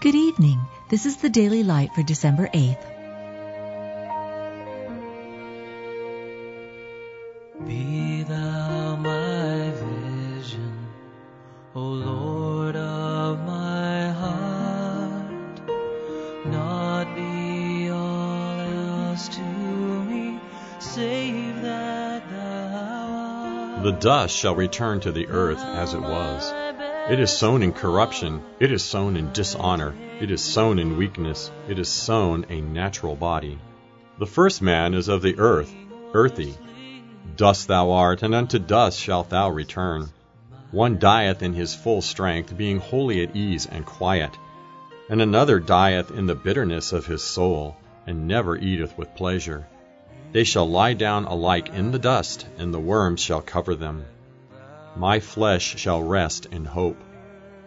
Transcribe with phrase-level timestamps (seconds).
[0.00, 0.58] Good evening.
[0.88, 2.86] This is the Daily Light for December 8th.
[7.66, 10.86] Be thou my vision,
[11.74, 15.60] O Lord of my heart.
[16.46, 20.40] Not be all else to me,
[20.78, 23.82] save that thou art.
[23.84, 26.69] The dust shall return to the earth as it was.
[27.08, 31.50] It is sown in corruption, it is sown in dishonor, it is sown in weakness,
[31.66, 33.58] it is sown a natural body.
[34.18, 35.74] The first man is of the earth,
[36.12, 36.54] earthy.
[37.36, 40.10] Dust thou art, and unto dust shalt thou return.
[40.70, 44.38] One dieth in his full strength, being wholly at ease and quiet,
[45.08, 47.76] and another dieth in the bitterness of his soul,
[48.06, 49.66] and never eateth with pleasure.
[50.32, 54.04] They shall lie down alike in the dust, and the worms shall cover them.
[54.96, 57.02] My flesh shall rest in hope.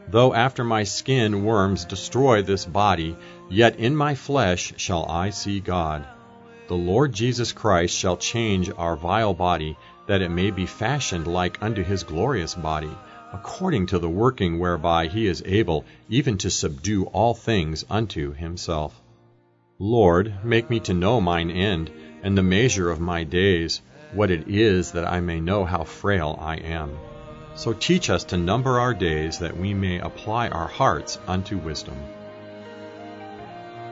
[0.10, 3.16] Though after my skin worms destroy this body,
[3.50, 6.06] yet in my flesh shall I see God.
[6.68, 11.64] The Lord Jesus Christ shall change our vile body, that it may be fashioned like
[11.64, 12.92] unto his glorious body,
[13.34, 19.02] according to the working whereby he is able even to subdue all things unto himself.
[19.80, 21.90] Lord, make me to know mine end,
[22.22, 23.82] and the measure of my days,
[24.14, 26.98] what it is that I may know how frail I am.
[27.56, 31.98] So teach us to number our days that we may apply our hearts unto wisdom.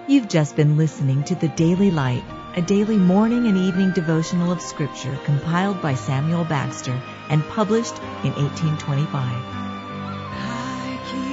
[0.08, 2.24] You've just been listening to the Daily Light,
[2.56, 8.34] a daily morning and evening devotional of Scripture compiled by Samuel Bagster and published in
[8.34, 9.08] 1825.
[9.14, 11.32] High King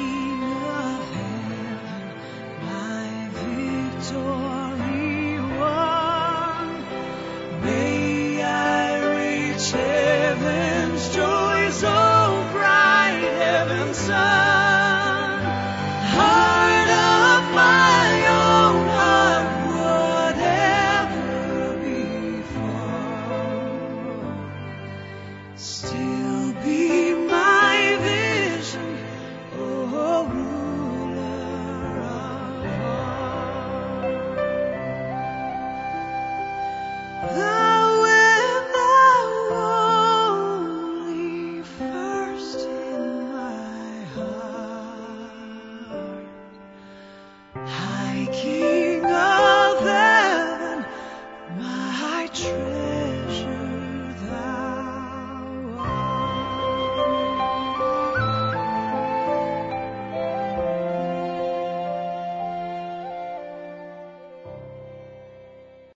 [13.94, 14.47] sun.